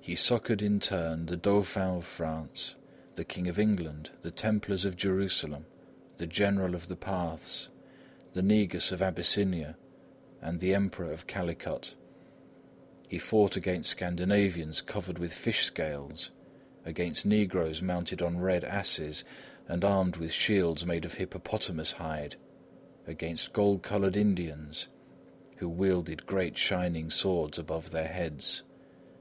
[0.00, 2.76] He succoured in turn the Dauphin of France,
[3.16, 5.66] the King of England, the Templars of Jerusalem,
[6.18, 7.68] the General of the Parths,
[8.32, 9.76] the Negus of Abyssinia
[10.40, 11.96] and the Emperor of Calicut.
[13.08, 16.30] He fought against Scandinavians covered with fish scales,
[16.84, 19.24] against negroes mounted on red asses
[19.66, 22.36] and armed with shields made of hippopotamus hide,
[23.04, 24.86] against gold coloured Indians
[25.56, 28.62] who wielded great, shining swords above their heads.